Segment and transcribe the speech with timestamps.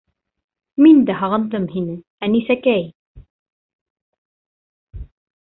[0.85, 1.97] Мин дә һағындым һине,
[2.29, 2.89] Әнисәкәй.